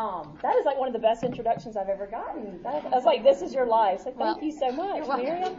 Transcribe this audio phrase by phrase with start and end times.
[0.00, 2.62] Um, that is like one of the best introductions I've ever gotten.
[2.62, 3.98] That, I was like, this is your life.
[3.98, 5.06] So thank Well, you so much.
[5.22, 5.58] Miriam.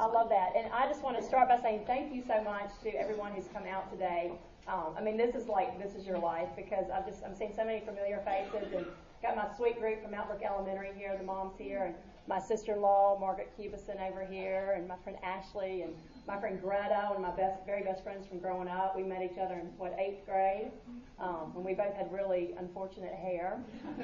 [0.00, 0.54] I love that.
[0.56, 3.46] And I just want to start by saying thank you so much to everyone who's
[3.54, 4.32] come out today.
[4.66, 7.52] Um, I mean, this is like, this is your life because I've just, I'm seeing
[7.54, 8.86] so many familiar faces and
[9.22, 11.94] got my sweet group from Mountain Brook Elementary here, the moms here, and
[12.26, 15.94] my sister-in-law, Margaret Cubison over here, and my friend Ashley, and
[16.26, 18.96] my friend Greta, one of my best, very best friends from growing up.
[18.96, 20.72] We met each other in, what, eighth grade,
[21.20, 23.60] um, when we both had really unfortunate hair.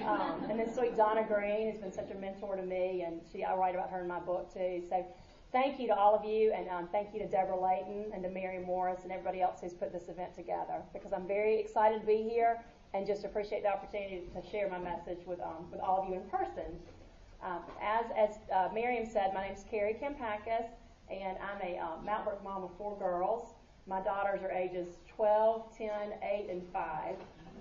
[0.07, 3.43] Um, and then sweet Donna Green has been such a mentor to me, and she,
[3.43, 4.83] I write about her in my book too.
[4.89, 5.05] So
[5.51, 8.31] thank you to all of you, and um, thank you to Deborah Layton and to
[8.31, 12.07] Mary Morris and everybody else who's put this event together, because I'm very excited to
[12.07, 12.63] be here
[12.95, 16.17] and just appreciate the opportunity to share my message with, um, with all of you
[16.17, 16.79] in person.
[17.43, 20.69] Um, as as uh, Miriam said, my name is Kari Kampakis,
[21.21, 23.55] and I'm a um, Mountain Brook mom of four girls.
[23.87, 25.91] My daughters are ages 12, 10,
[26.23, 27.17] 8, and 5.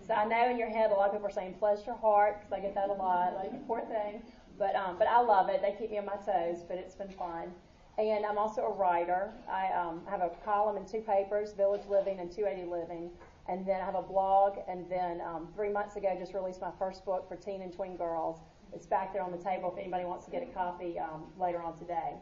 [0.08, 2.40] So I know in your head a lot of people are saying, bless your heart,
[2.40, 4.22] because I get that a lot, like, poor thing.
[4.58, 5.62] But, um, but I love it.
[5.62, 7.52] They keep me on my toes, but it's been fun.
[7.98, 9.32] And I'm also a writer.
[9.50, 13.10] I um, have a column in two papers, Village Living and 280 Living.
[13.50, 16.72] And then I have a blog, and then um, three months ago just released my
[16.80, 18.40] first book for teen and tween girls.
[18.74, 21.62] It's back there on the table if anybody wants to get a copy um, later
[21.62, 22.14] on today.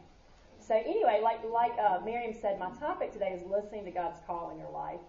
[0.60, 4.50] So anyway, like like uh, Miriam said, my topic today is listening to God's call
[4.50, 5.00] in your life,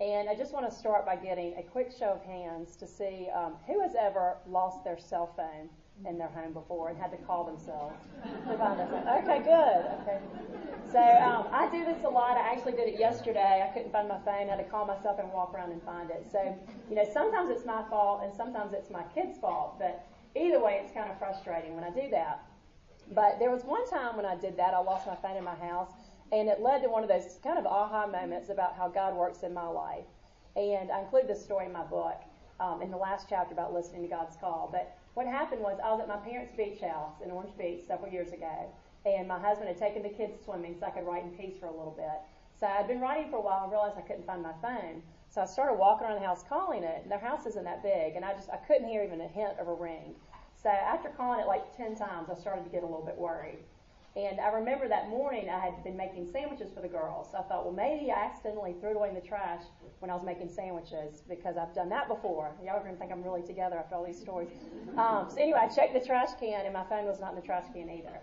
[0.00, 3.28] and I just want to start by getting a quick show of hands to see
[3.34, 5.68] um, who has ever lost their cell phone
[6.06, 8.80] in their home before and had to call themselves to find.
[8.80, 9.86] Okay, good.
[10.02, 10.18] Okay.
[10.92, 12.36] So um, I do this a lot.
[12.36, 13.64] I actually did it yesterday.
[13.64, 14.48] I couldn't find my phone.
[14.48, 16.26] I had to call myself and walk around and find it.
[16.30, 16.56] So
[16.90, 20.04] you know, sometimes it's my fault and sometimes it's my kid's fault, but
[20.34, 22.42] either way, it's kind of frustrating when I do that.
[23.12, 25.54] But there was one time when I did that, I lost my phone in my
[25.54, 25.92] house,
[26.32, 29.42] and it led to one of those kind of aha moments about how God works
[29.42, 30.06] in my life.
[30.56, 32.20] And I include this story in my book
[32.58, 34.68] um, in the last chapter about listening to God's call.
[34.72, 38.10] But what happened was I was at my parents' beach house in Orange Beach several
[38.10, 38.72] years ago,
[39.04, 41.66] and my husband had taken the kids swimming so I could write in peace for
[41.66, 42.20] a little bit.
[42.58, 45.02] So I'd been writing for a while and realized I couldn't find my phone.
[45.28, 48.16] So I started walking around the house calling it, and their house isn't that big,
[48.16, 50.14] and I just I couldn't hear even a hint of a ring.
[50.66, 53.60] So after calling it like 10 times, I started to get a little bit worried.
[54.16, 57.28] And I remember that morning I had been making sandwiches for the girls.
[57.30, 59.62] So I thought, well, maybe I accidentally threw it away in the trash
[60.00, 62.50] when I was making sandwiches because I've done that before.
[62.64, 64.48] Y'all are going to think I'm really together after all these stories.
[64.98, 67.46] Um, so anyway, I checked the trash can and my phone was not in the
[67.46, 68.18] trash can either.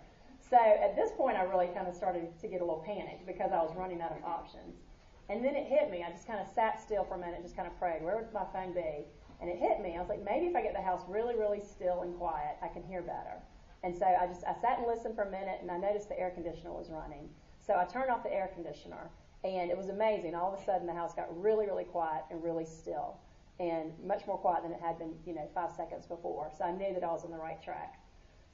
[0.49, 3.53] So at this point, I really kind of started to get a little panicked because
[3.53, 4.83] I was running out of options.
[5.29, 6.03] And then it hit me.
[6.05, 8.33] I just kind of sat still for a minute just kind of prayed, where would
[8.33, 9.07] my phone be?
[9.43, 9.97] And it hit me.
[9.97, 12.69] I was like, maybe if I get the house really, really still and quiet, I
[12.69, 13.43] can hear better.
[13.83, 16.17] And so I just I sat and listened for a minute, and I noticed the
[16.17, 17.27] air conditioner was running.
[17.59, 19.11] So I turned off the air conditioner,
[19.43, 20.33] and it was amazing.
[20.33, 23.17] All of a sudden, the house got really, really quiet and really still,
[23.59, 26.49] and much more quiet than it had been, you know, five seconds before.
[26.57, 27.99] So I knew that I was on the right track.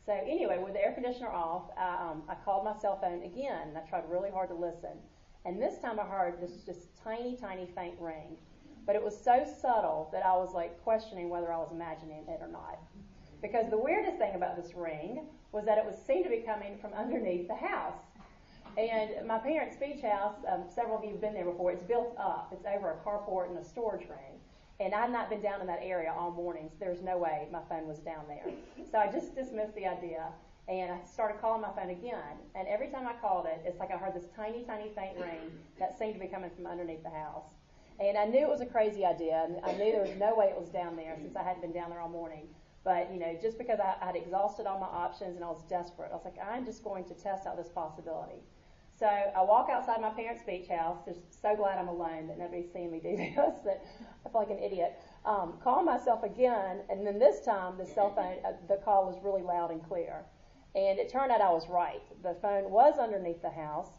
[0.08, 3.68] So anyway, with the air conditioner off, I, um, I called my cell phone again,
[3.68, 4.98] and I tried really hard to listen.
[5.46, 8.38] And this time I heard this just tiny, tiny faint ring.
[8.90, 12.40] But it was so subtle that I was like questioning whether I was imagining it
[12.42, 12.80] or not.
[13.40, 16.76] Because the weirdest thing about this ring was that it was seemed to be coming
[16.82, 18.02] from underneath the house.
[18.80, 22.16] And my parents' beach house, um, several of you have been there before, it's built
[22.18, 22.50] up.
[22.52, 24.42] It's over a carport and a storage room.
[24.80, 27.62] And I'd not been down in that area all morning, so there's no way my
[27.70, 28.52] phone was down there.
[28.92, 30.30] So I just dismissed the idea.
[30.68, 32.42] And I started calling my phone again.
[32.56, 35.54] And every time I called it, it's like I heard this tiny, tiny faint ring
[35.78, 37.46] that seemed to be coming from underneath the house.
[38.00, 39.46] And I knew it was a crazy idea.
[39.48, 41.74] And I knew there was no way it was down there since I hadn't been
[41.74, 42.48] down there all morning.
[42.84, 46.12] But, you know, just because I had exhausted all my options and I was desperate,
[46.12, 48.42] I was like, I'm just going to test out this possibility.
[49.00, 50.98] So I walk outside my parents' beach house.
[51.06, 53.60] Just so glad I'm alone that nobody's seeing me do this.
[53.64, 53.86] That
[54.26, 55.00] I feel like an idiot.
[55.26, 59.16] Um, call myself again, and then this time the cell phone, uh, the call was
[59.24, 60.26] really loud and clear.
[60.76, 62.02] And it turned out I was right.
[62.24, 63.90] The phone was underneath the house.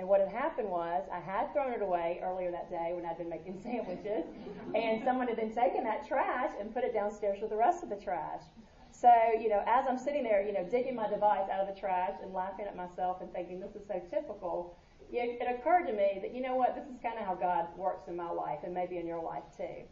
[0.00, 3.18] And what had happened was I had thrown it away earlier that day when I'd
[3.18, 4.24] been making sandwiches,
[4.74, 7.90] and someone had then taken that trash and put it downstairs with the rest of
[7.90, 8.40] the trash.
[8.92, 11.78] So, you know, as I'm sitting there, you know, digging my device out of the
[11.78, 14.78] trash and laughing at myself and thinking this is so typical,
[15.12, 17.66] it, it occurred to me that, you know what, this is kind of how God
[17.76, 19.84] works in my life and maybe in your life too.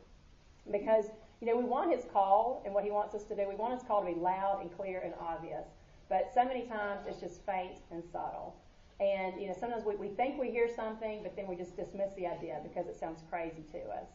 [0.72, 1.04] Because,
[1.42, 3.46] you know, we want His call and what He wants us to do.
[3.46, 5.66] We want His call to be loud and clear and obvious.
[6.08, 8.56] But so many times it's just faint and subtle.
[9.00, 12.14] And, you know, sometimes we, we think we hear something, but then we just dismiss
[12.16, 14.08] the idea because it sounds crazy to us.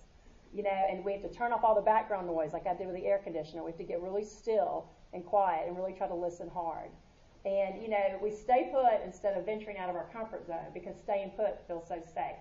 [0.53, 2.87] You know, and we have to turn off all the background noise like I did
[2.87, 3.63] with the air conditioner.
[3.63, 6.89] We have to get really still and quiet and really try to listen hard.
[7.45, 10.95] And, you know, we stay put instead of venturing out of our comfort zone because
[10.97, 12.37] staying put feels so safe.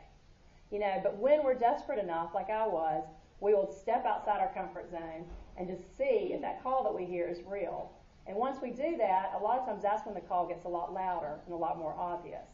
[0.70, 3.04] You know, but when we're desperate enough, like I was,
[3.40, 7.04] we will step outside our comfort zone and just see if that call that we
[7.04, 7.92] hear is real.
[8.26, 10.69] And once we do that, a lot of times that's when the call gets a
[10.69, 12.48] lot louder and a lot more obvious.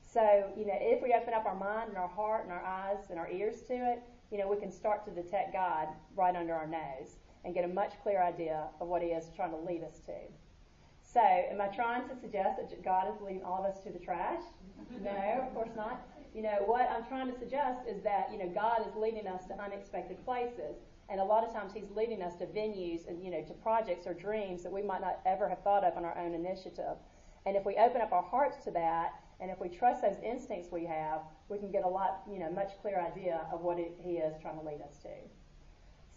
[0.00, 3.10] So, you know, if we open up our mind and our heart and our eyes
[3.10, 6.54] and our ears to it, you know, we can start to detect God right under
[6.54, 9.82] our nose and get a much clearer idea of what He is trying to lead
[9.82, 10.14] us to.
[11.02, 13.98] So, am I trying to suggest that God is leading all of us to the
[13.98, 14.40] trash?
[15.02, 16.00] No, of course not.
[16.34, 19.46] You know, what I'm trying to suggest is that, you know, God is leading us
[19.46, 20.76] to unexpected places.
[21.10, 24.06] And a lot of times he's leading us to venues and, you know, to projects
[24.06, 26.96] or dreams that we might not ever have thought of on our own initiative.
[27.46, 30.72] And if we open up our hearts to that, and if we trust those instincts
[30.72, 33.92] we have, we can get a lot, you know, much clearer idea of what it,
[34.00, 35.08] he is trying to lead us to.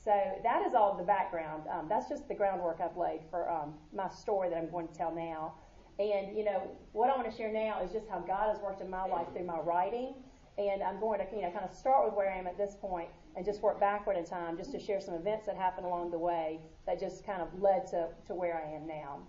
[0.04, 0.14] So
[0.44, 1.64] that is all the background.
[1.70, 4.94] Um, that's just the groundwork I've laid for um, my story that I'm going to
[4.94, 5.56] tell now.
[6.00, 8.82] And, you know, what I want to share now is just how God has worked
[8.82, 10.14] in my life through my writing.
[10.58, 12.76] And I'm going to, you know, kind of start with where I am at this
[12.80, 16.10] point and just work backward in time just to share some events that happened along
[16.10, 19.20] the way that just kind of led to, to where I am now.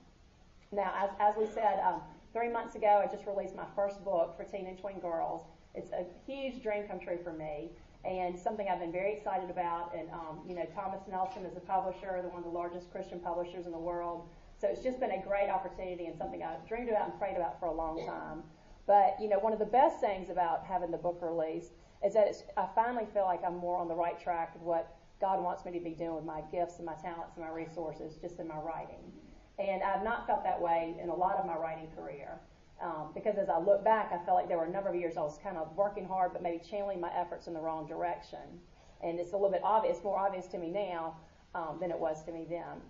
[0.72, 2.00] Now, as, as we said, um,
[2.32, 5.44] three months ago, I just released my first book for teen and tween girls.
[5.74, 7.68] It's a huge dream come true for me
[8.04, 9.94] and something I've been very excited about.
[9.94, 13.66] And, um, you know, Thomas Nelson is a publisher, one of the largest Christian publishers
[13.66, 14.26] in the world.
[14.58, 17.60] So it's just been a great opportunity and something I've dreamed about and prayed about
[17.60, 18.42] for a long time.
[18.86, 21.72] But, you know, one of the best things about having the book released
[22.04, 25.42] is that I finally feel like I'm more on the right track of what God
[25.42, 28.38] wants me to be doing with my gifts and my talents and my resources just
[28.38, 29.12] in my writing.
[29.58, 32.38] And I've not felt that way in a lot of my writing career.
[32.80, 35.16] Um, because as I look back, I felt like there were a number of years
[35.16, 38.60] I was kind of working hard, but maybe channeling my efforts in the wrong direction.
[39.02, 41.16] And it's a little bit obvious, more obvious to me now
[41.56, 42.80] um, than it was to me then.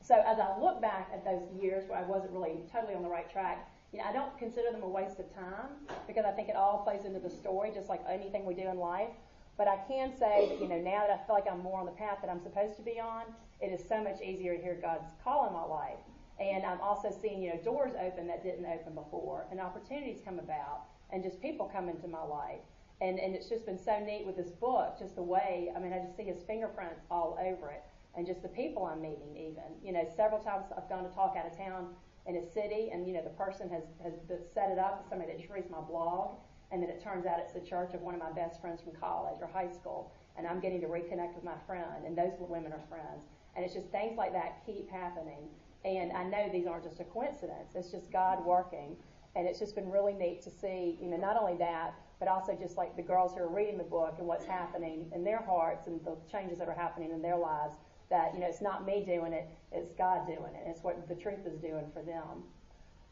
[0.00, 3.08] So as I look back at those years where I wasn't really totally on the
[3.08, 5.68] right track, you know, I don't consider them a waste of time
[6.06, 8.78] because I think it all plays into the story, just like anything we do in
[8.78, 9.10] life.
[9.58, 11.86] But I can say that, you know, now that I feel like I'm more on
[11.86, 13.24] the path that I'm supposed to be on,
[13.60, 16.00] it is so much easier to hear God's call in my life.
[16.40, 20.38] And I'm also seeing, you know, doors open that didn't open before and opportunities come
[20.38, 22.64] about and just people come into my life.
[23.02, 25.92] And, and it's just been so neat with this book, just the way, I mean,
[25.92, 27.82] I just see his fingerprints all over it
[28.16, 29.68] and just the people I'm meeting even.
[29.84, 31.88] You know, several times I've gone to talk out of town
[32.26, 34.14] in a city and, you know, the person has, has
[34.54, 36.36] set it up, somebody that just reads my blog,
[36.70, 38.92] and then it turns out it's the church of one of my best friends from
[38.92, 42.72] college or high school, and I'm getting to reconnect with my friend, and those women
[42.72, 43.26] are friends.
[43.54, 45.48] And it's just things like that keep happening.
[45.84, 47.74] And I know these aren't just a coincidence.
[47.74, 48.96] It's just God working.
[49.34, 52.56] And it's just been really neat to see, you know, not only that, but also
[52.58, 55.86] just like the girls who are reading the book and what's happening in their hearts
[55.86, 57.76] and the changes that are happening in their lives
[58.10, 60.64] that, you know, it's not me doing it, it's God doing it.
[60.66, 62.44] It's what the truth is doing for them.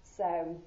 [0.02, 0.60] So,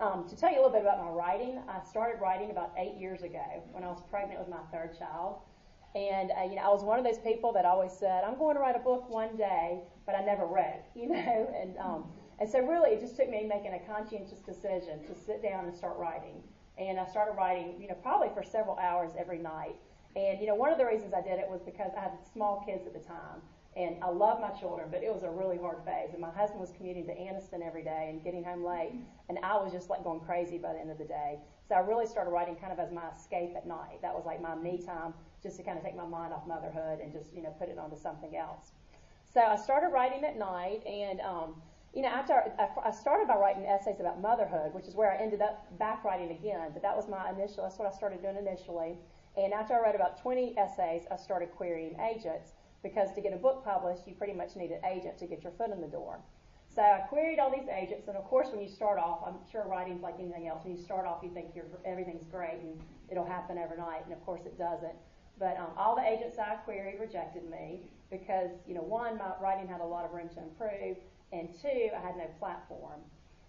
[0.00, 2.94] um, to tell you a little bit about my writing, I started writing about eight
[2.98, 5.40] years ago when I was pregnant with my third child.
[5.94, 8.56] And, uh, you know, I was one of those people that always said, I'm going
[8.56, 11.54] to write a book one day, but I never wrote, you know.
[11.60, 12.04] And, um,
[12.40, 15.74] and so really it just took me making a conscientious decision to sit down and
[15.74, 16.42] start writing.
[16.78, 19.76] And I started writing, you know, probably for several hours every night.
[20.14, 22.62] And, you know, one of the reasons I did it was because I had small
[22.66, 23.40] kids at the time.
[23.74, 26.10] And I love my children, but it was a really hard phase.
[26.12, 28.92] And my husband was commuting to Anniston every day and getting home late.
[29.30, 31.38] And I was just like going crazy by the end of the day.
[31.66, 34.02] So I really started writing kind of as my escape at night.
[34.02, 37.00] That was like my me time, just to kind of take my mind off motherhood
[37.00, 38.72] and just, you know, put it onto something else.
[39.32, 40.84] So I started writing at night.
[40.86, 41.54] And, um,
[41.94, 42.52] you know, after
[42.84, 46.30] I started by writing essays about motherhood, which is where I ended up back writing
[46.30, 46.70] again.
[46.74, 48.98] But that was my initial, that's what I started doing initially.
[49.36, 53.36] And after I wrote about 20 essays, I started querying agents because to get a
[53.36, 56.20] book published, you pretty much need an agent to get your foot in the door.
[56.74, 59.64] So I queried all these agents, and of course, when you start off, I'm sure
[59.68, 60.64] writing's like anything else.
[60.64, 61.48] When you start off, you think
[61.84, 64.96] everything's great and it'll happen overnight, and of course, it doesn't.
[65.38, 69.68] But um, all the agents I queried rejected me because, you know, one, my writing
[69.68, 70.96] had a lot of room to improve,
[71.32, 73.00] and two, I had no platform.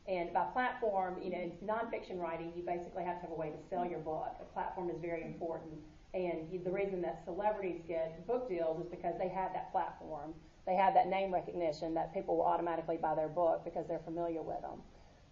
[0.07, 3.51] And by platform, you know, in nonfiction writing, you basically have to have a way
[3.51, 4.35] to sell your book.
[4.41, 5.73] A platform is very important.
[6.13, 10.33] And the reason that celebrities get book deals is because they have that platform.
[10.65, 14.41] They have that name recognition that people will automatically buy their book because they're familiar
[14.41, 14.81] with them.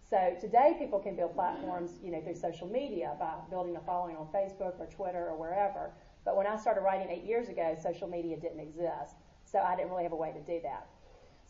[0.08, 4.16] So today people can build platforms, you know, through social media by building a following
[4.16, 5.90] on Facebook or Twitter or wherever.
[6.24, 9.16] But when I started writing eight years ago, social media didn't exist.
[9.44, 10.86] So I didn't really have a way to do that.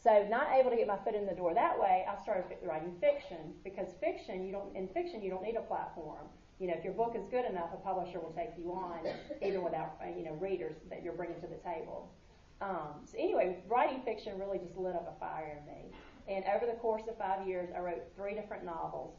[0.03, 2.95] So not able to get my foot in the door that way, I started writing
[3.01, 6.27] fiction because fiction, you don't in fiction you don't need a platform
[6.63, 9.01] you know, if your book is good enough, a publisher will take you on,
[9.43, 12.09] even without, uh, you know, readers that you're bringing to the table.
[12.61, 15.91] Um, so anyway, writing fiction really just lit up a fire in me.
[16.29, 19.17] And over the course of five years, I wrote three different novels.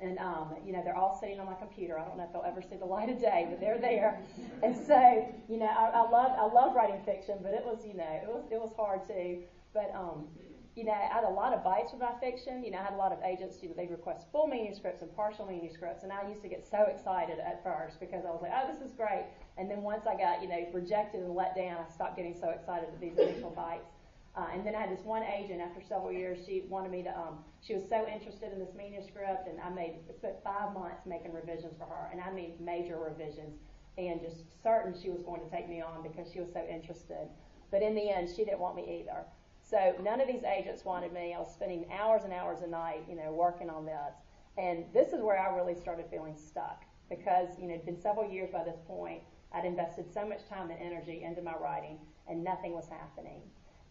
[0.00, 1.98] And, um, you know, they're all sitting on my computer.
[1.98, 4.18] I don't know if they'll ever see the light of day, but they're there.
[4.62, 7.94] And so, you know, I, I love I love writing fiction, but it was, you
[7.94, 9.42] know, it was it was hard too.
[9.74, 10.26] But um,
[10.74, 12.64] you know, I had a lot of bites with my fiction.
[12.64, 15.14] You know, I had a lot of agents, you know, they'd request full manuscripts and
[15.14, 18.52] partial manuscripts, and I used to get so excited at first because I was like,
[18.54, 19.26] oh, this is great.
[19.58, 22.48] And then once I got, you know, rejected and let down, I stopped getting so
[22.48, 23.92] excited at these initial bites.
[24.34, 27.10] Uh, and then I had this one agent after several years, she wanted me to,
[27.10, 31.34] um, she was so interested in this manuscript, and I made, spent five months making
[31.34, 33.60] revisions for her, and I made major revisions,
[33.98, 37.28] and just certain she was going to take me on because she was so interested.
[37.70, 39.26] But in the end, she didn't want me either.
[39.72, 41.32] So none of these agents wanted me.
[41.34, 44.14] I was spending hours and hours a night, you know, working on this.
[44.58, 48.30] And this is where I really started feeling stuck because, you know, it'd been several
[48.30, 49.22] years by this point.
[49.50, 51.98] I'd invested so much time and energy into my writing
[52.28, 53.40] and nothing was happening.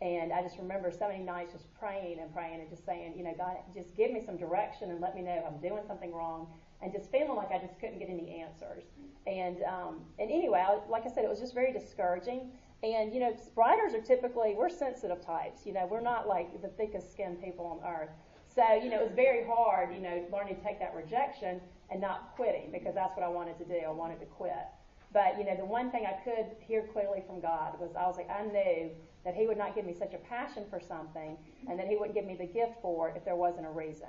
[0.03, 3.23] And I just remember so many nights just praying and praying and just saying, you
[3.23, 6.13] know, God, just give me some direction and let me know if I'm doing something
[6.13, 6.47] wrong.
[6.83, 8.83] And just feeling like I just couldn't get any answers.
[9.25, 12.51] And um, and anyway, I, like I said, it was just very discouraging.
[12.83, 15.65] And, you know, writers are typically, we're sensitive types.
[15.65, 18.09] You know, we're not like the thickest skinned people on earth.
[18.53, 22.01] So, you know, it was very hard, you know, learning to take that rejection and
[22.01, 23.79] not quitting because that's what I wanted to do.
[23.85, 24.65] I wanted to quit.
[25.13, 28.17] But, you know, the one thing I could hear clearly from God was I was
[28.17, 28.89] like, I knew
[29.25, 31.38] that He would not give me such a passion for something
[31.69, 34.07] and that He wouldn't give me the gift for it if there wasn't a reason.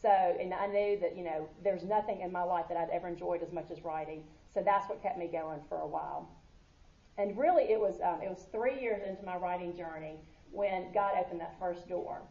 [0.00, 3.08] So, and I knew that, you know, there's nothing in my life that I'd ever
[3.08, 4.22] enjoyed as much as writing.
[4.52, 6.28] So that's what kept me going for a while.
[7.16, 10.18] And really, it was um, it was three years into my writing journey
[10.50, 12.22] when God opened that first door.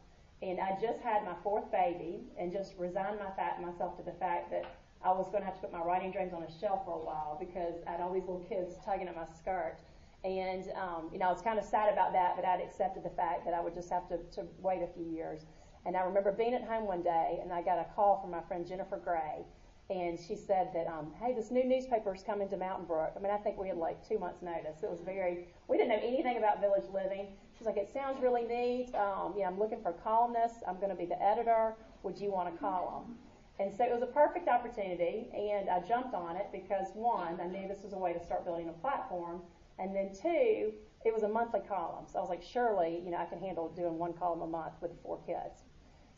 [0.41, 4.17] And I just had my fourth baby, and just resigned my fact, myself to the
[4.19, 4.65] fact that
[5.03, 7.05] I was going to have to put my writing dreams on a shelf for a
[7.05, 9.77] while because I had all these little kids tugging at my skirt.
[10.23, 13.09] And um, you know, I was kind of sad about that, but I'd accepted the
[13.09, 15.45] fact that I would just have to, to wait a few years.
[15.85, 18.41] And I remember being at home one day, and I got a call from my
[18.41, 19.43] friend Jennifer Gray,
[19.89, 23.11] and she said that, um, hey, this new newspaper is coming to Mountain Brook.
[23.15, 24.81] I mean, I think we had like two months' notice.
[24.81, 27.27] It was very, we didn't know anything about village living.
[27.57, 28.95] She's like, it sounds really neat.
[28.95, 30.63] Um, yeah, I'm looking for columnists.
[30.67, 31.75] I'm going to be the editor.
[32.03, 33.17] Would you want a column?
[33.59, 37.45] And so it was a perfect opportunity, and I jumped on it because one, I
[37.45, 39.41] knew this was a way to start building a platform,
[39.77, 40.73] and then two,
[41.05, 42.05] it was a monthly column.
[42.11, 44.73] So I was like, surely, you know, I can handle doing one column a month
[44.81, 45.61] with four kids.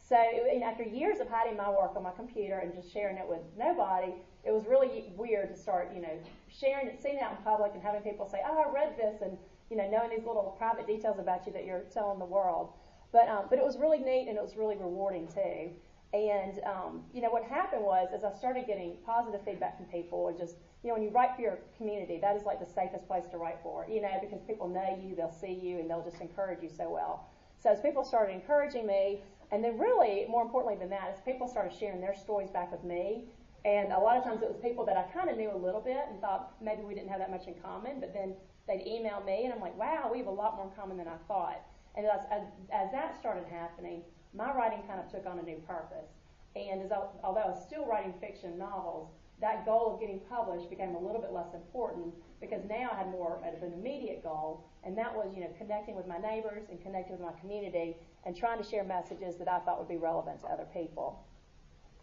[0.07, 0.15] So
[0.63, 4.13] after years of hiding my work on my computer and just sharing it with nobody,
[4.43, 7.71] it was really weird to start, you know, sharing it, seeing it out in public
[7.73, 9.35] and having people say, "Oh, I read this," and
[9.71, 12.73] you know, knowing these little private details about you that you're telling the world.
[13.11, 15.71] But um, but it was really neat and it was really rewarding too.
[16.13, 20.27] And um, you know, what happened was as I started getting positive feedback from people,
[20.27, 23.07] and just you know, when you write for your community, that is like the safest
[23.07, 23.87] place to write for.
[23.89, 26.91] You know, because people know you, they'll see you, and they'll just encourage you so
[26.91, 27.27] well.
[27.65, 29.21] So as people started encouraging me,
[29.55, 32.83] and then really, more importantly than that, is people started sharing their stories back with
[32.83, 33.23] me.
[33.63, 35.79] And a lot of times it was people that I kind of knew a little
[35.79, 38.35] bit and thought maybe we didn't have that much in common, but then
[38.67, 41.07] they'd email me and I'm like, wow, we have a lot more in common than
[41.07, 41.61] I thought.
[41.95, 42.27] And as,
[42.69, 44.03] as, that started happening,
[44.35, 46.11] my writing kind of took on a new purpose.
[46.57, 49.07] And as I, although I was still writing fiction novels,
[49.39, 53.07] that goal of getting published became a little bit less important because now I had
[53.09, 56.81] more of an immediate goal, and that was, you know, connecting with my neighbors and
[56.81, 60.41] connecting with my community and trying to share messages that I thought would be relevant
[60.41, 61.25] to other people.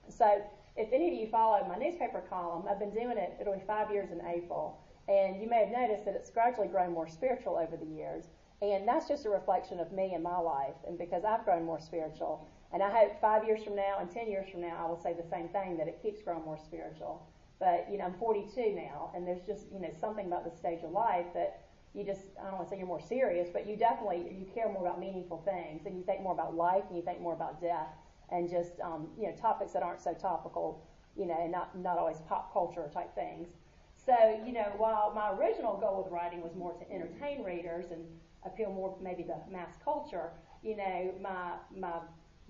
[0.08, 0.42] So,
[0.76, 3.90] if any of you follow my newspaper column, I've been doing it, it'll be five
[3.90, 7.76] years in April, and you may have noticed that it's gradually grown more spiritual over
[7.76, 8.24] the years.
[8.62, 11.80] And that's just a reflection of me and my life, and because I've grown more
[11.80, 12.46] spiritual.
[12.72, 15.12] And I hope five years from now and ten years from now, I will say
[15.12, 17.26] the same thing that it keeps growing more spiritual.
[17.62, 20.82] But you know, I'm 42 now, and there's just you know something about this stage
[20.82, 21.60] of life that
[21.94, 24.68] you just I don't want to say you're more serious, but you definitely you care
[24.68, 27.60] more about meaningful things, and you think more about life, and you think more about
[27.60, 27.86] death,
[28.30, 30.84] and just um, you know topics that aren't so topical,
[31.16, 33.46] you know, and not not always pop culture type things.
[33.94, 38.02] So you know, while my original goal with writing was more to entertain readers and
[38.44, 40.32] appeal more maybe to mass culture,
[40.64, 42.00] you know, my my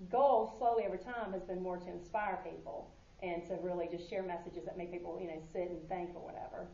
[0.09, 2.89] goal slowly over time has been more to inspire people
[3.23, 6.21] and to really just share messages that make people, you know, sit and think or
[6.21, 6.67] whatever.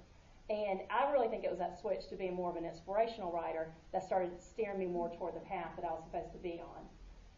[0.50, 3.72] And I really think it was that switch to being more of an inspirational writer
[3.94, 6.84] that started steering me more toward the path that I was supposed to be on.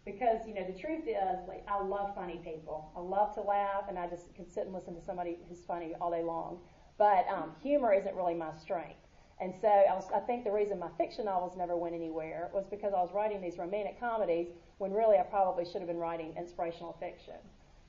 [0.06, 2.90] Because, you know, the truth is, like, I love funny people.
[2.96, 5.94] I love to laugh, and I just can sit and listen to somebody who's funny
[6.00, 6.60] all day long.
[6.98, 8.96] But um, humor isn't really my strength.
[9.42, 12.66] And so I, was, I think the reason my fiction novels never went anywhere was
[12.70, 16.34] because I was writing these romantic comedies when really I probably should have been writing
[16.38, 17.36] inspirational fiction.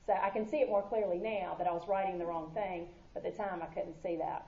[0.05, 2.87] So I can see it more clearly now that I was writing the wrong thing,
[3.13, 4.47] but at the time I couldn't see that.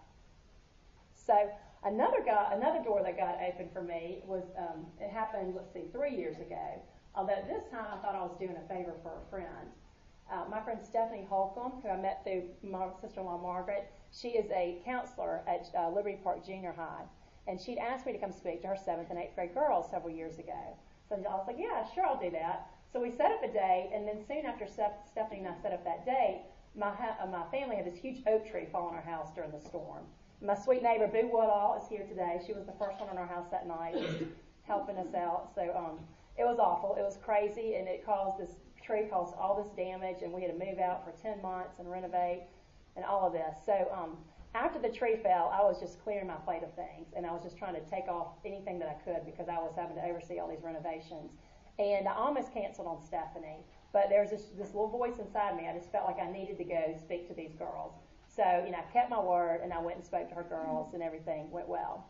[1.14, 1.50] So
[1.84, 5.54] another guy, another door that got open for me was um, it happened.
[5.56, 6.82] Let's see, three years ago.
[7.16, 9.72] Although this time I thought I was doing a favor for a friend,
[10.32, 14.82] Uh, my friend Stephanie Holcomb, who I met through my sister-in-law Margaret, she is a
[14.84, 17.06] counselor at uh, Liberty Park Junior High,
[17.48, 20.14] and she'd asked me to come speak to her seventh and eighth grade girls several
[20.14, 20.76] years ago.
[21.08, 22.68] So I was like, yeah, sure, I'll do that.
[22.96, 25.84] So we set up a date, and then soon after Stephanie and I set up
[25.84, 26.44] that date,
[26.78, 29.60] my, uh, my family had this huge oak tree fall on our house during the
[29.60, 30.06] storm.
[30.42, 32.40] My sweet neighbor Boo Woodall is here today.
[32.48, 33.98] She was the first one in our house that night,
[34.64, 35.52] helping us out.
[35.56, 36.00] So um,
[36.38, 36.96] it was awful.
[36.98, 40.58] It was crazy, and it caused this tree caused all this damage, and we had
[40.58, 42.44] to move out for 10 months and renovate
[42.96, 43.58] and all of this.
[43.66, 44.16] So um,
[44.54, 47.44] after the tree fell, I was just clearing my plate of things, and I was
[47.44, 50.40] just trying to take off anything that I could because I was having to oversee
[50.40, 51.34] all these renovations.
[51.78, 55.68] And I almost canceled on Stephanie, but there was this, this little voice inside me.
[55.68, 57.94] I just felt like I needed to go speak to these girls.
[58.28, 60.94] So, you know, I kept my word, and I went and spoke to her girls,
[60.94, 62.06] and everything went well.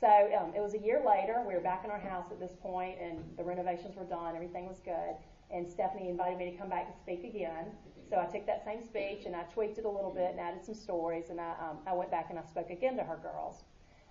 [0.00, 1.44] So um, it was a year later.
[1.46, 4.34] We were back in our house at this point, and the renovations were done.
[4.34, 5.14] Everything was good.
[5.50, 7.66] And Stephanie invited me to come back and speak again.
[8.08, 10.64] So I took that same speech and I tweaked it a little bit and added
[10.64, 13.62] some stories, and I, um, I went back and I spoke again to her girls.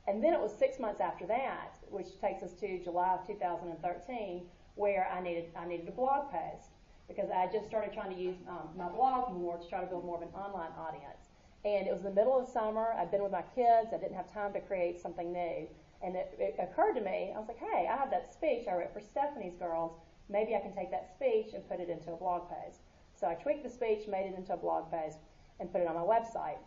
[0.07, 4.45] And then it was six months after that, which takes us to July of 2013,
[4.79, 6.71] where I needed I needed a blog post
[7.09, 10.05] because I just started trying to use um, my blog more to try to build
[10.05, 11.27] more of an online audience.
[11.65, 12.95] And it was the middle of summer.
[12.97, 13.91] I'd been with my kids.
[13.91, 15.67] I didn't have time to create something new.
[16.01, 18.75] And it, it occurred to me, I was like, hey, I have that speech I
[18.75, 19.99] wrote for Stephanie's girls.
[20.29, 22.79] Maybe I can take that speech and put it into a blog post.
[23.19, 25.17] So I tweaked the speech, made it into a blog post,
[25.59, 26.61] and put it on my website.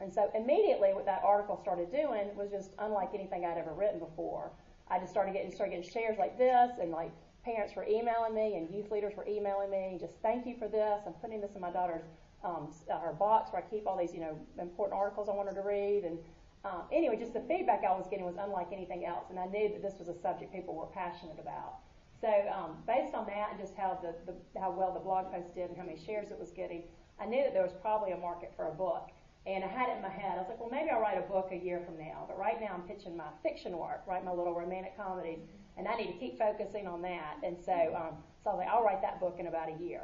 [0.00, 3.98] And so immediately what that article started doing was just unlike anything I'd ever written
[3.98, 4.52] before.
[4.88, 7.10] I just started getting started getting shares like this and like
[7.44, 11.02] parents were emailing me and youth leaders were emailing me just thank you for this.
[11.06, 12.04] I'm putting this in my daughter's
[12.44, 15.54] um, her box where I keep all these you know important articles I want her
[15.54, 16.18] to read and
[16.64, 19.68] um, anyway just the feedback I was getting was unlike anything else and I knew
[19.70, 21.78] that this was a subject people were passionate about.
[22.20, 25.54] So um, based on that and just how the, the how well the blog post
[25.54, 26.84] did and how many shares it was getting,
[27.20, 29.10] I knew that there was probably a market for a book.
[29.44, 30.38] And I had it in my head.
[30.38, 32.26] I was like, well, maybe I'll write a book a year from now.
[32.28, 35.40] But right now, I'm pitching my fiction work, write my little romantic comedies,
[35.76, 37.36] and I need to keep focusing on that.
[37.42, 40.02] And so, um, so I was like, I'll write that book in about a year.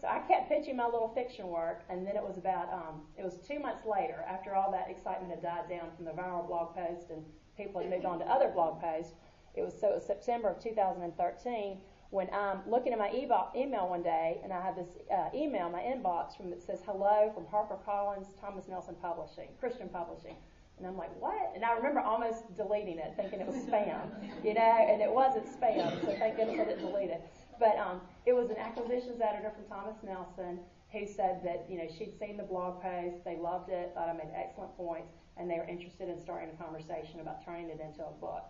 [0.00, 3.24] So I kept pitching my little fiction work, and then it was about, um, it
[3.24, 6.74] was two months later, after all that excitement had died down from the viral blog
[6.74, 7.24] post and
[7.56, 9.14] people had moved on to other blog posts.
[9.54, 11.78] It was so it was September of 2013
[12.10, 13.10] when I'm looking at my
[13.56, 17.32] email one day and I have this uh, email my inbox from that says hello
[17.34, 20.36] from HarperCollins, Thomas Nelson Publishing, Christian Publishing.
[20.78, 21.52] And I'm like, what?
[21.54, 24.10] And I remember almost deleting it, thinking it was spam,
[24.44, 27.22] you know, and it wasn't spam, so thank goodness I didn't delete it.
[27.60, 30.58] But um, it was an acquisitions editor from Thomas Nelson
[30.90, 34.12] who said that, you know, she'd seen the blog post, they loved it, thought I
[34.12, 38.02] made excellent points, and they were interested in starting a conversation about turning it into
[38.02, 38.44] a book.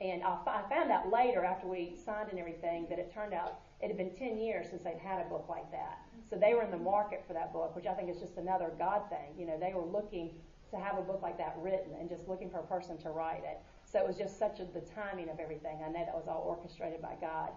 [0.00, 3.60] And I, I found out later, after we signed and everything, that it turned out
[3.80, 5.98] it had been 10 years since they'd had a book like that.
[6.28, 8.72] So they were in the market for that book, which I think is just another
[8.78, 9.34] God thing.
[9.36, 10.30] You know, they were looking
[10.72, 13.44] to have a book like that written and just looking for a person to write
[13.44, 13.60] it.
[13.84, 15.78] So it was just such a, the timing of everything.
[15.84, 17.50] I know that was all orchestrated by God.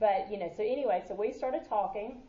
[0.00, 2.22] But, you know, so anyway, so we started talking,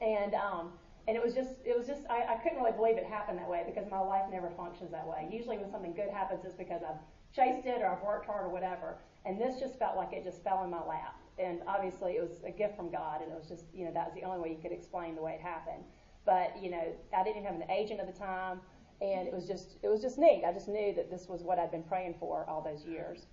[0.00, 0.72] and um,
[1.08, 3.48] and it was just it was just I, I couldn't really believe it happened that
[3.48, 5.28] way because my life never functions that way.
[5.30, 6.98] Usually when something good happens it's because I've
[7.34, 8.98] chased it or I've worked hard or whatever.
[9.24, 11.16] And this just felt like it just fell in my lap.
[11.38, 14.06] And obviously it was a gift from God and it was just, you know, that
[14.06, 15.84] was the only way you could explain the way it happened.
[16.24, 16.82] But, you know,
[17.16, 18.60] I didn't even have an agent at the time
[19.00, 20.44] and it was just it was just neat.
[20.46, 23.26] I just knew that this was what I'd been praying for all those years.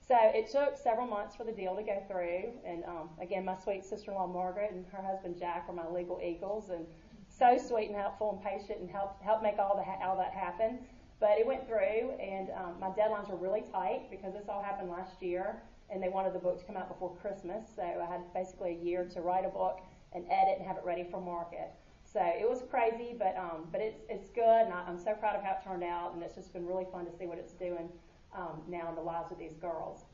[0.00, 3.56] So it took several months for the deal to go through, and um, again, my
[3.56, 6.86] sweet sister-in-law Margaret and her husband Jack were my legal eagles, and
[7.28, 10.78] so sweet and helpful and patient, and helped help make all the all that happen.
[11.20, 14.88] But it went through, and um, my deadlines were really tight because this all happened
[14.88, 17.66] last year, and they wanted the book to come out before Christmas.
[17.74, 19.80] So I had basically a year to write a book
[20.12, 21.70] and edit and have it ready for market.
[22.12, 25.36] So it was crazy, but um, but it's it's good, and I, I'm so proud
[25.36, 27.52] of how it turned out, and it's just been really fun to see what it's
[27.52, 27.90] doing
[28.34, 30.06] um, now in the lives of these girls.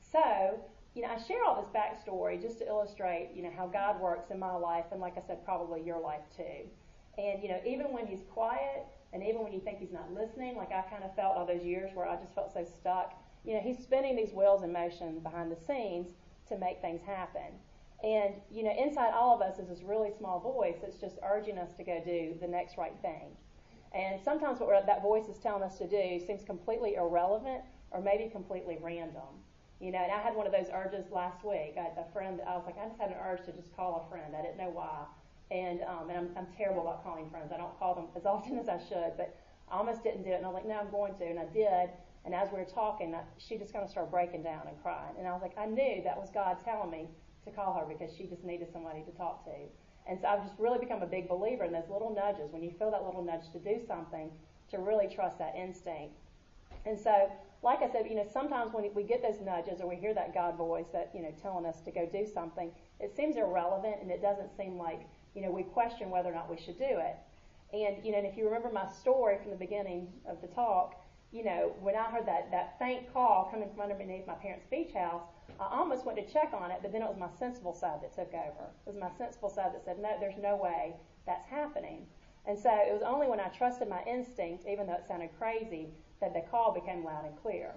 [0.00, 0.58] So
[0.94, 4.30] you know, I share all this backstory just to illustrate, you know, how God works
[4.32, 6.66] in my life, and like I said, probably your life too.
[7.18, 10.56] And you know, even when He's quiet, and even when you think he's not listening,
[10.56, 13.54] like I kind of felt all those years where I just felt so stuck, you
[13.54, 16.08] know, he's spinning these wheels in motion behind the scenes
[16.48, 17.54] to make things happen.
[18.04, 21.58] And, you know, inside all of us is this really small voice that's just urging
[21.58, 23.36] us to go do the next right thing.
[23.92, 28.30] And sometimes what that voice is telling us to do seems completely irrelevant or maybe
[28.30, 29.42] completely random.
[29.80, 31.74] You know, and I had one of those urges last week.
[31.78, 34.04] I had a friend, I was like, I just had an urge to just call
[34.06, 34.34] a friend.
[34.36, 35.06] I didn't know why.
[35.50, 37.50] And, um, and I'm, I'm terrible about calling friends.
[37.52, 39.34] I don't call them as often as I should, but
[39.70, 40.36] I almost didn't do it.
[40.36, 41.24] And I was like, no, I'm going to.
[41.24, 41.90] And I did.
[42.24, 45.14] And as we were talking, I, she just kind of started breaking down and crying.
[45.18, 47.08] And I was like, I knew that was God telling me
[47.48, 49.56] to call her because she just needed somebody to talk to.
[50.08, 52.50] And so I've just really become a big believer in those little nudges.
[52.50, 54.30] When you feel that little nudge to do something,
[54.70, 56.14] to really trust that instinct.
[56.86, 57.30] And so,
[57.62, 60.32] like I said, you know, sometimes when we get those nudges or we hear that
[60.32, 64.10] God voice that, you know, telling us to go do something, it seems irrelevant and
[64.10, 65.00] it doesn't seem like,
[65.34, 67.16] you know, we question whether or not we should do it.
[67.72, 71.04] And, you know, and if you remember my story from the beginning of the talk,
[71.32, 74.92] you know, when I heard that, that faint call coming from underneath my parents' beach
[74.94, 75.22] house,
[75.60, 78.14] I almost went to check on it, but then it was my sensible side that
[78.14, 78.70] took over.
[78.86, 80.94] It was my sensible side that said, no, there's no way
[81.26, 82.06] that's happening.
[82.46, 85.88] And so it was only when I trusted my instinct, even though it sounded crazy,
[86.20, 87.74] that the call became loud and clear.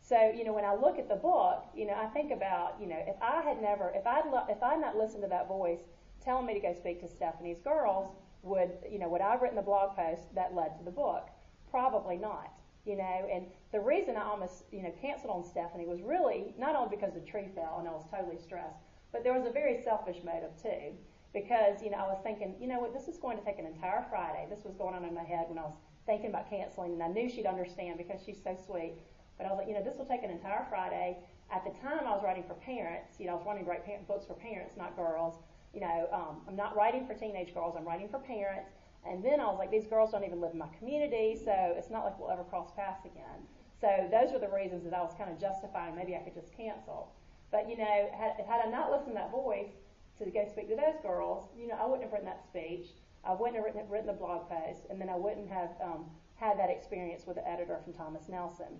[0.00, 2.86] So, you know, when I look at the book, you know, I think about, you
[2.86, 5.80] know, if I had never, if I'd, lo- if I'd not listened to that voice
[6.22, 9.56] telling me to go speak to Stephanie's girls, would, you know, would I have written
[9.56, 11.28] the blog post that led to the book?
[11.70, 12.57] Probably not
[12.88, 16.74] you know, and the reason I almost, you know, canceled on Stephanie was really not
[16.74, 18.80] only because the tree fell and I was totally stressed,
[19.12, 20.96] but there was a very selfish motive too.
[21.34, 23.66] Because, you know, I was thinking, you know what, this is going to take an
[23.66, 24.48] entire Friday.
[24.48, 27.08] This was going on in my head when I was thinking about canceling, and I
[27.08, 28.94] knew she'd understand because she's so sweet.
[29.36, 31.18] But I was like, you know, this will take an entire Friday.
[31.52, 33.20] At the time, I was writing for parents.
[33.20, 35.36] You know, I was wanting to write books for parents, not girls.
[35.74, 37.76] You know, um, I'm not writing for teenage girls.
[37.76, 38.72] I'm writing for parents.
[39.08, 41.90] And then I was like, these girls don't even live in my community, so it's
[41.90, 43.46] not like we'll ever cross paths again.
[43.80, 46.54] So those were the reasons that I was kind of justifying maybe I could just
[46.56, 47.12] cancel.
[47.50, 49.72] But you know, had, had I not listened to that voice
[50.18, 52.88] to go speak to those girls, you know, I wouldn't have written that speech.
[53.24, 56.58] I wouldn't have written, written the blog post, and then I wouldn't have um, had
[56.58, 58.78] that experience with the editor from Thomas Nelson.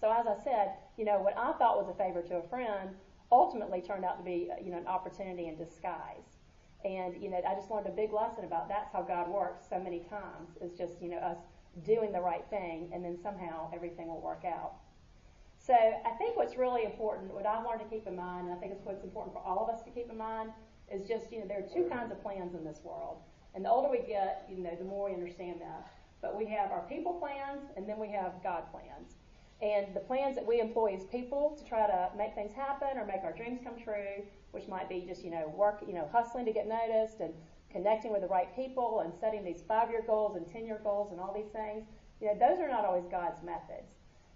[0.00, 2.90] So as I said, you know, what I thought was a favor to a friend
[3.30, 6.29] ultimately turned out to be, you know, an opportunity in disguise.
[6.90, 9.78] And, you know, I just learned a big lesson about that's how God works so
[9.78, 11.38] many times, is just, you know, us
[11.84, 14.72] doing the right thing, and then somehow everything will work out.
[15.58, 18.58] So I think what's really important, what I've learned to keep in mind, and I
[18.58, 20.50] think it's what's important for all of us to keep in mind,
[20.92, 23.18] is just, you know, there are two kinds of plans in this world.
[23.54, 25.88] And the older we get, you know, the more we understand that.
[26.22, 29.14] But we have our people plans, and then we have God plans.
[29.62, 33.04] And the plans that we employ as people to try to make things happen or
[33.04, 36.46] make our dreams come true, which might be just, you know, work, you know, hustling
[36.46, 37.34] to get noticed and
[37.70, 41.34] connecting with the right people and setting these five-year goals and 10-year goals and all
[41.34, 41.84] these things,
[42.20, 43.92] you know, those are not always God's methods.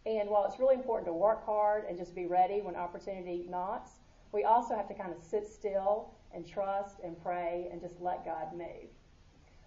[0.06, 3.92] And while it's really important to work hard and just be ready when opportunity knocks,
[4.32, 8.24] we also have to kind of sit still and trust and pray and just let
[8.24, 8.90] God move.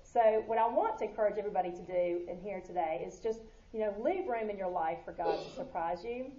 [0.03, 3.39] So what I want to encourage everybody to do in here today is just,
[3.73, 6.31] you know, leave room in your life for God to surprise you.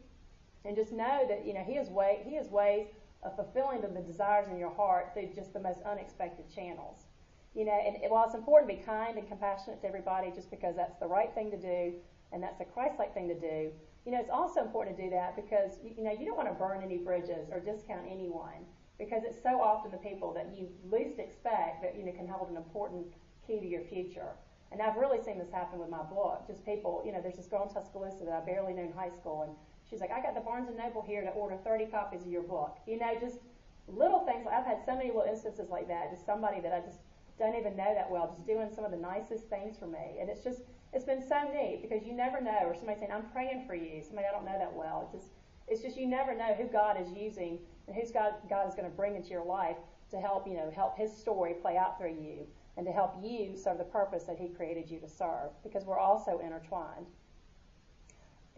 [0.65, 2.89] And just know that, you know, He has way He has ways
[3.23, 7.07] of fulfilling the, the desires in your heart through just the most unexpected channels.
[7.55, 10.77] You know, and while it's important to be kind and compassionate to everybody just because
[10.77, 11.95] that's the right thing to do
[12.31, 13.73] and that's a Christ-like thing to do,
[14.05, 16.55] you know, it's also important to do that because, you know, you don't want to
[16.55, 18.65] burn any bridges or discount anyone
[18.99, 22.51] because it's so often the people that you least expect that, you know, can hold
[22.51, 23.07] an important
[23.47, 24.33] key to your future.
[24.71, 26.47] And I've really seen this happen with my book.
[26.47, 29.11] Just people, you know, there's this girl in Tuscaloosa that I barely knew in high
[29.11, 29.57] school, and
[29.89, 32.43] She's like, I got the Barnes and Noble here to order 30 copies of your
[32.43, 32.77] book.
[32.87, 33.39] You know, just
[33.87, 34.47] little things.
[34.47, 36.11] I've had so many little instances like that.
[36.11, 36.99] Just somebody that I just
[37.39, 40.19] don't even know that well, just doing some of the nicest things for me.
[40.21, 40.61] And it's just,
[40.93, 42.65] it's been so neat because you never know.
[42.65, 44.03] Or somebody saying, I'm praying for you.
[44.05, 45.09] Somebody I don't know that well.
[45.09, 45.33] It's just,
[45.67, 48.91] it's just you never know who God is using and who's God, God is going
[48.91, 49.77] to bring into your life
[50.11, 52.47] to help, you know, help His story play out through you
[52.79, 55.99] and to help you serve the purpose that He created you to serve because we're
[55.99, 57.07] also intertwined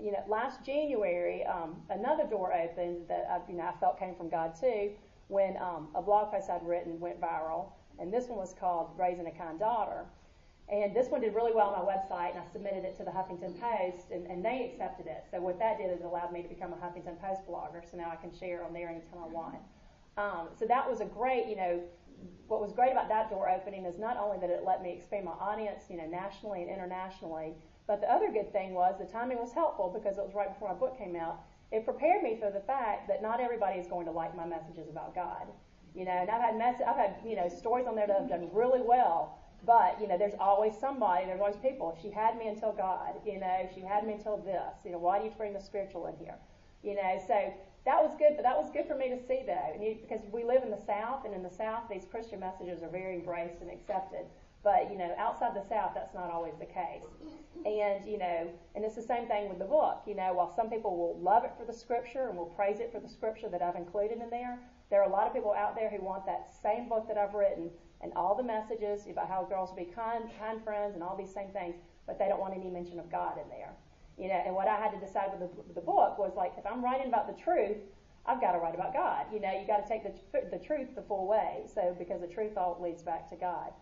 [0.03, 4.15] you know, last January, um, another door opened that I, you know I felt came
[4.15, 4.91] from God too,
[5.29, 9.27] when um, a blog post I'd written went viral, and this one was called "Raising
[9.27, 10.05] a Kind Daughter."
[10.69, 13.11] And this one did really well on my website, and I submitted it to the
[13.11, 15.25] Huffington Post, and, and they accepted it.
[15.29, 17.83] So what that did is it allowed me to become a Huffington Post blogger.
[17.91, 19.57] So now I can share on there anytime I want.
[20.17, 21.81] Um, so that was a great, you know,
[22.49, 25.25] what was great about that door opening is not only that it let me expand
[25.25, 27.55] my audience, you know, nationally and internationally,
[27.87, 30.69] but the other good thing was the timing was helpful because it was right before
[30.69, 31.41] my book came out.
[31.73, 34.89] It prepared me for the fact that not everybody is going to like my messages
[34.89, 35.47] about God.
[35.95, 38.29] You know, and I've had mess- I've had you know stories on there that have
[38.29, 39.39] done really well.
[39.65, 41.27] But you know, there's always somebody.
[41.27, 41.97] There's always people.
[42.01, 43.15] She had me until God.
[43.25, 44.85] You know, she had me until this.
[44.85, 46.37] You know, why do you bring the spiritual in here?
[46.83, 47.53] You know, so
[47.85, 48.33] that was good.
[48.37, 51.25] But that was good for me to see though, because we live in the South,
[51.25, 54.27] and in the South, these Christian messages are very embraced and accepted.
[54.63, 57.09] But, you know, outside the South, that's not always the case.
[57.65, 60.03] And, you know, and it's the same thing with the book.
[60.07, 62.93] You know, while some people will love it for the scripture and will praise it
[62.93, 64.59] for the scripture that I've included in there,
[64.91, 67.33] there are a lot of people out there who want that same book that I've
[67.33, 67.71] written
[68.03, 71.49] and all the messages about how girls be kind, kind friends and all these same
[71.53, 73.73] things, but they don't want any mention of God in there.
[74.21, 76.67] You know, and what I had to decide with the, the book was like, if
[76.67, 77.79] I'm writing about the truth,
[78.27, 79.27] I've got to write about God.
[79.33, 80.13] You know, you got to take the,
[80.51, 81.65] the truth the full way.
[81.75, 83.73] So because the truth all leads back to God.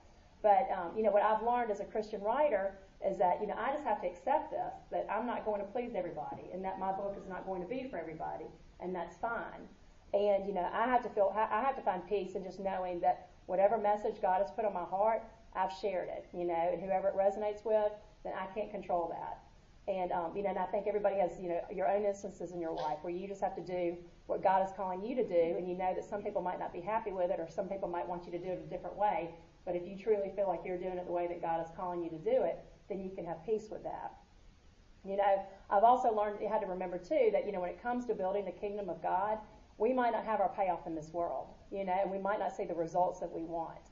[0.42, 3.54] But um, you know what I've learned as a Christian writer is that you know
[3.58, 6.78] I just have to accept this that I'm not going to please everybody, and that
[6.78, 8.46] my book is not going to be for everybody,
[8.80, 9.66] and that's fine.
[10.14, 13.00] And you know I have to feel I have to find peace in just knowing
[13.00, 15.22] that whatever message God has put on my heart,
[15.54, 16.26] I've shared it.
[16.32, 19.42] You know, and whoever it resonates with, then I can't control that.
[19.88, 22.60] And um, you know, and I think everybody has you know your own instances in
[22.60, 23.96] your life where you just have to do
[24.26, 26.74] what God is calling you to do, and you know that some people might not
[26.74, 28.96] be happy with it, or some people might want you to do it a different
[28.96, 29.30] way.
[29.64, 32.02] But if you truly feel like you're doing it the way that God is calling
[32.02, 32.58] you to do it,
[32.90, 34.12] then you can have peace with that.
[35.04, 38.04] You know, I've also learned had to remember too that you know when it comes
[38.06, 39.38] to building the kingdom of God,
[39.78, 41.46] we might not have our payoff in this world.
[41.72, 43.88] You know, and we might not see the results that we want.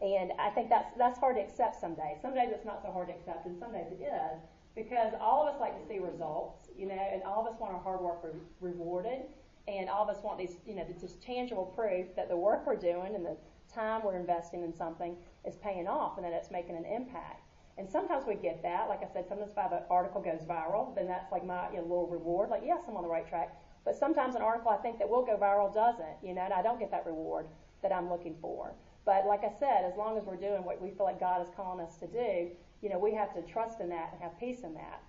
[0.00, 2.18] And I think that's that's hard to accept some days.
[2.22, 4.40] Some days it's not so hard to accept, and some days it is
[4.74, 6.68] because all of us like to see results.
[6.76, 9.22] You know, and all of us want our hard work re- rewarded,
[9.68, 12.76] and all of us want these you know this tangible proof that the work we're
[12.76, 13.36] doing and the
[13.72, 17.46] time we're investing in something is paying off and that it's making an impact.
[17.78, 18.88] And sometimes we get that.
[18.88, 21.82] Like I said, sometimes if an article goes viral, then that's like my you know,
[21.82, 22.50] little reward.
[22.50, 23.56] Like, yes, I'm on the right track.
[23.84, 26.60] But sometimes an article I think that will go viral doesn't, you know, and I
[26.60, 27.46] don't get that reward
[27.82, 28.74] that I'm looking for.
[29.06, 31.48] But like I said, as long as we're doing what we feel like God is
[31.56, 32.50] calling us to do,
[32.82, 35.02] you know, we have to trust in that and have peace in that.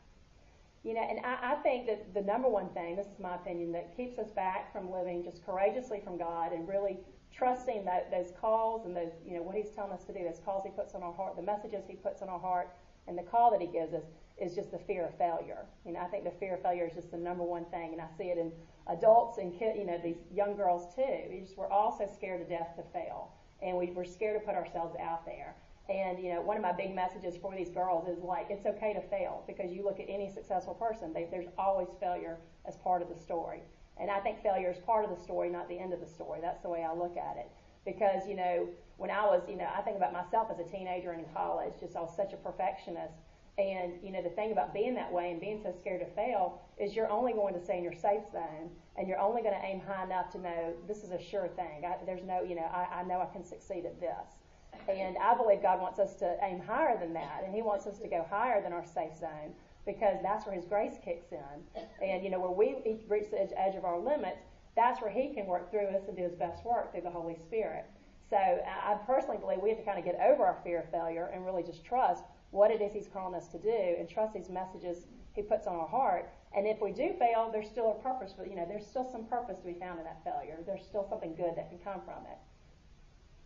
[0.84, 3.72] You know, and I, I think that the number one thing, this is my opinion,
[3.74, 6.98] that keeps us back from living just courageously from God and really
[7.32, 10.42] trusting that those calls and those, you know, what He's telling us to do, those
[10.44, 12.74] calls He puts on our heart, the messages He puts on our heart,
[13.08, 14.04] and the call that He gives us
[14.42, 15.66] is just the fear of failure.
[15.86, 18.02] You know, I think the fear of failure is just the number one thing, and
[18.02, 18.52] I see it in
[18.88, 21.30] adults and kid, you know, these young girls too.
[21.30, 23.32] We just, we're all so scared to death to fail,
[23.62, 25.56] and we, we're scared to put ourselves out there.
[25.92, 28.94] And you know, one of my big messages for these girls is like, it's okay
[28.94, 33.02] to fail because you look at any successful person, they, there's always failure as part
[33.02, 33.62] of the story.
[34.00, 36.40] And I think failure is part of the story, not the end of the story.
[36.42, 37.52] That's the way I look at it.
[37.84, 41.12] Because, you know, when I was, you know, I think about myself as a teenager
[41.12, 43.16] and in college, just I was such a perfectionist.
[43.58, 46.62] And, you know, the thing about being that way and being so scared to fail
[46.80, 49.66] is you're only going to stay in your safe zone and you're only going to
[49.66, 51.84] aim high enough to know this is a sure thing.
[51.86, 54.41] I, there's no, you know, I, I know I can succeed at this.
[54.90, 58.00] And I believe God wants us to aim higher than that, and He wants us
[58.00, 59.54] to go higher than our safe zone
[59.86, 61.84] because that's where His grace kicks in.
[62.02, 64.42] And, you know, where we reach the edge, of our limits,
[64.76, 67.36] that's where He can work through us and do His best work through the Holy
[67.36, 67.86] Spirit.
[68.30, 71.30] So I personally believe we have to kind of get over our fear of failure
[71.34, 74.50] and really just trust what it is He's calling us to do and trust these
[74.50, 76.30] messages He puts on our heart.
[76.56, 79.26] And if we do fail, there's still a purpose for, you know, there's still some
[79.26, 80.58] purpose to be found in that failure.
[80.66, 82.38] There's still something good that can come from it.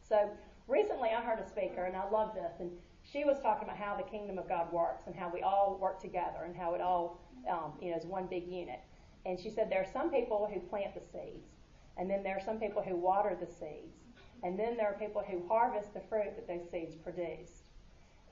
[0.07, 0.29] So
[0.67, 2.71] recently I heard a speaker, and I love this, and
[3.04, 6.01] she was talking about how the kingdom of God works and how we all work
[6.01, 8.80] together and how it all, um, you know, is one big unit.
[9.25, 11.49] And she said there are some people who plant the seeds,
[11.97, 13.97] and then there are some people who water the seeds,
[14.43, 17.63] and then there are people who harvest the fruit that those seeds produced.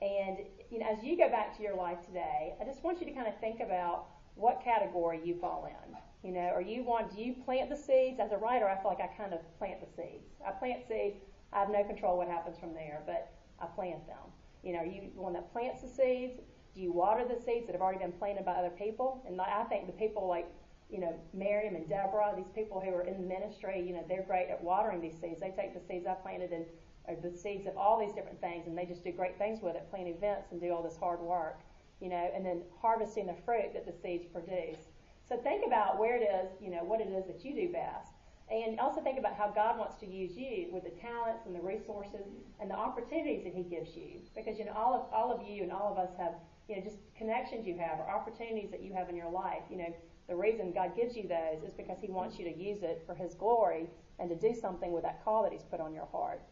[0.02, 0.38] And
[0.70, 3.12] you know, as you go back to your life today, I just want you to
[3.12, 5.96] kind of think about what category you fall in.
[6.22, 8.18] You know, or you want do you plant the seeds?
[8.18, 10.40] As a writer, I feel like I kind of plant the seeds.
[10.46, 11.18] I plant seeds.
[11.54, 14.24] I have no control what happens from there, but I plant them.
[14.62, 16.40] You know, are you the one that plants the seeds?
[16.74, 19.22] Do you water the seeds that have already been planted by other people?
[19.26, 20.46] And I think the people like,
[20.90, 24.24] you know, Miriam and Deborah, these people who are in the ministry, you know, they're
[24.26, 25.40] great at watering these seeds.
[25.40, 26.66] They take the seeds I planted and
[27.06, 29.76] or the seeds of all these different things, and they just do great things with
[29.76, 31.60] it, plan events and do all this hard work,
[32.00, 34.88] you know, and then harvesting the fruit that the seeds produce.
[35.28, 38.13] So think about where it is, you know, what it is that you do best.
[38.50, 41.60] And also think about how God wants to use you with the talents and the
[41.60, 42.26] resources
[42.60, 44.20] and the opportunities that He gives you.
[44.36, 46.34] Because you know, all of all of you and all of us have
[46.68, 49.62] you know just connections you have or opportunities that you have in your life.
[49.70, 49.94] You know,
[50.28, 53.14] the reason God gives you those is because He wants you to use it for
[53.14, 56.42] His glory and to do something with that call that He's put on your heart.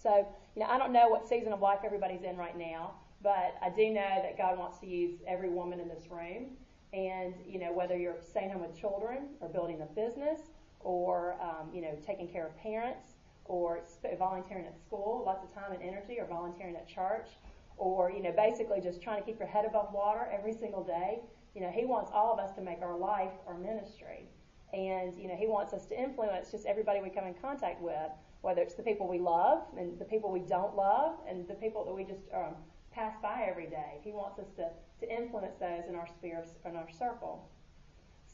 [0.00, 3.56] So, you know, I don't know what season of life everybody's in right now, but
[3.62, 6.56] I do know that God wants to use every woman in this room.
[6.92, 10.40] And, you know, whether you're staying home with children or building a business
[10.84, 13.14] or um, you know taking care of parents
[13.44, 13.82] or
[14.18, 17.28] volunteering at school, lots of time and energy, or volunteering at church,
[17.76, 21.20] or you know basically just trying to keep your head above water every single day.
[21.54, 24.28] You know, He wants all of us to make our life our ministry,
[24.72, 28.10] and you know He wants us to influence just everybody we come in contact with,
[28.42, 31.84] whether it's the people we love and the people we don't love, and the people
[31.84, 32.54] that we just um,
[32.92, 34.00] pass by every day.
[34.02, 37.50] He wants us to to influence those in our sphere in our circle.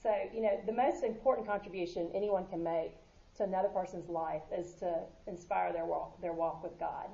[0.02, 2.92] So, you know, the most important contribution anyone can make
[3.37, 7.06] to another person's life is to inspire their walk, their walk with God.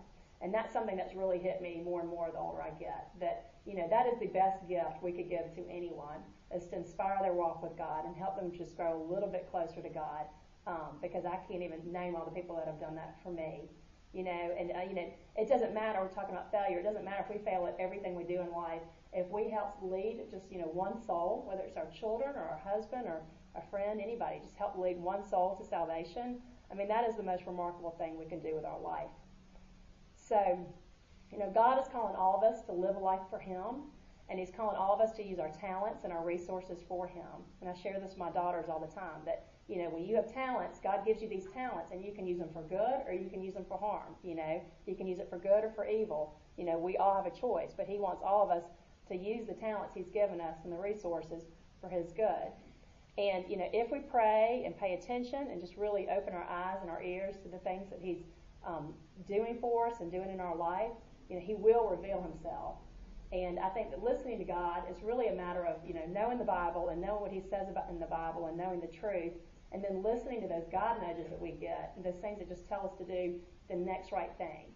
[0.43, 3.09] And that's something that's really hit me more and more the older I get.
[3.21, 6.21] That, you know, that is the best gift we could give to anyone,
[6.55, 9.49] is to inspire their walk with God and help them just grow a little bit
[9.51, 10.27] closer to God.
[10.67, 13.69] Um, because I can't even name all the people that have done that for me.
[14.15, 16.01] You know, and uh, you know, it doesn't matter.
[16.01, 16.79] We're talking about failure.
[16.79, 18.81] It doesn't matter if we fail at everything we do in life.
[19.15, 22.59] If we help lead just you know one soul, whether it's our children or our
[22.59, 23.23] husband or
[23.57, 26.41] a friend, anybody, just help lead one soul to salvation.
[26.71, 29.11] I mean, that is the most remarkable thing we can do with our life.
[30.17, 30.67] So,
[31.31, 33.91] you know, God is calling all of us to live a life for Him,
[34.29, 37.45] and He's calling all of us to use our talents and our resources for Him.
[37.61, 40.17] And I share this with my daughters all the time that, you know, when you
[40.17, 43.13] have talents, God gives you these talents, and you can use them for good or
[43.13, 44.15] you can use them for harm.
[44.23, 46.35] You know, you can use it for good or for evil.
[46.57, 48.65] You know, we all have a choice, but He wants all of us
[49.09, 51.45] to use the talents He's given us and the resources
[51.81, 52.53] for His good.
[53.17, 56.79] And, you know, if we pray and pay attention and just really open our eyes
[56.83, 58.25] and our ears to the things that He's
[58.67, 58.95] um,
[59.29, 60.91] doing for us and doing in our life,
[61.29, 62.77] you know, He will reveal Himself.
[63.33, 66.39] And I think that listening to God is really a matter of, you know, knowing
[66.39, 69.33] the Bible and knowing what He says about in the Bible and knowing the truth,
[69.73, 72.87] and then listening to those God nudges that we get those things that just tell
[72.87, 73.35] us to do
[73.69, 74.67] the next right thing.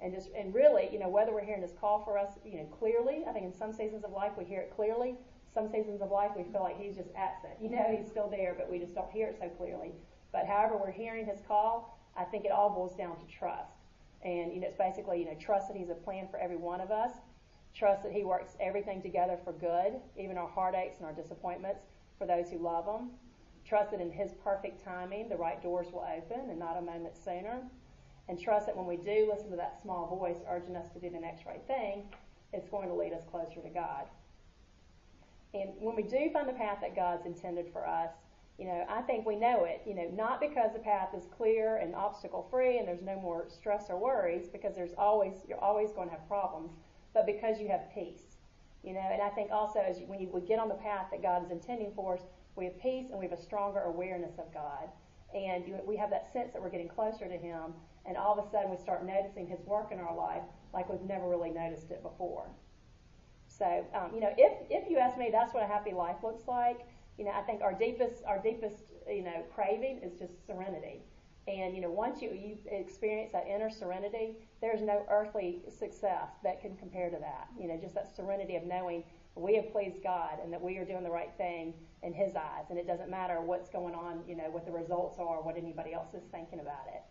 [0.00, 2.66] And just and really, you know, whether we're hearing His call for us, you know,
[2.66, 3.24] clearly.
[3.28, 5.14] I think in some seasons of life we hear it clearly.
[5.54, 7.54] Some seasons of life we feel like He's just absent.
[7.60, 9.92] You know, He's still there, but we just don't hear it so clearly.
[10.32, 13.72] But however we're hearing His call, I think it all boils down to trust.
[14.22, 16.80] And you know, it's basically you know, trust that He's a plan for every one
[16.80, 17.12] of us.
[17.74, 21.84] Trust that He works everything together for good, even our heartaches and our disappointments,
[22.18, 23.10] for those who love Him.
[23.64, 27.16] Trust that in His perfect timing, the right doors will open and not a moment
[27.16, 27.62] sooner.
[28.28, 31.10] And trust that when we do listen to that small voice urging us to do
[31.10, 32.02] the next right thing,
[32.52, 34.06] it's going to lead us closer to God.
[35.54, 38.10] And when we do find the path that God's intended for us,
[38.58, 41.76] you know, I think we know it, you know, not because the path is clear
[41.76, 45.92] and obstacle free and there's no more stress or worries, because there's always, you're always
[45.92, 46.72] going to have problems,
[47.12, 48.36] but because you have peace.
[48.82, 51.06] You know, and I think also as you, when you, we get on the path
[51.10, 52.22] that God is intending for us,
[52.54, 54.88] we have peace and we have a stronger awareness of God.
[55.34, 57.74] And you, we have that sense that we're getting closer to Him,
[58.06, 60.42] and all of a sudden we start noticing His work in our life
[60.72, 62.46] like we've never really noticed it before.
[63.48, 66.46] So, um, you know, if, if you ask me, that's what a happy life looks
[66.46, 66.80] like.
[67.18, 71.00] You know, I think our deepest, our deepest, you know, craving is just serenity.
[71.48, 76.60] And, you know, once you, you experience that inner serenity, there's no earthly success that
[76.60, 77.48] can compare to that.
[77.58, 79.04] You know, just that serenity of knowing
[79.36, 82.66] we have pleased God and that we are doing the right thing in His eyes.
[82.68, 85.94] And it doesn't matter what's going on, you know, what the results are, what anybody
[85.94, 87.02] else is thinking about it.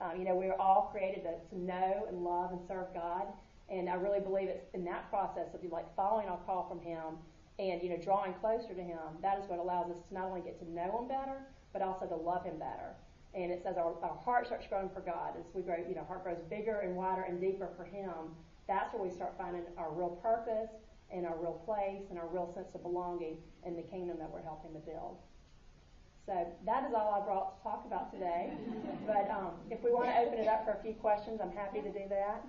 [0.00, 3.26] Um, you know, we are all created to, to know and love and serve God.
[3.70, 7.18] And I really believe it's in that process of like following our call from Him
[7.58, 8.98] and you know drawing closer to Him.
[9.22, 12.06] That is what allows us to not only get to know Him better, but also
[12.06, 12.94] to love Him better.
[13.34, 15.76] And it says our, our heart starts growing for God as we grow.
[15.76, 18.34] You know, heart grows bigger and wider and deeper for Him.
[18.68, 20.70] That's where we start finding our real purpose
[21.10, 24.42] and our real place and our real sense of belonging in the kingdom that we're
[24.42, 25.18] helping to build.
[26.26, 26.32] So
[26.64, 28.52] that is all I brought to talk about today.
[29.06, 31.82] But um, if we want to open it up for a few questions, I'm happy
[31.82, 32.40] to do that.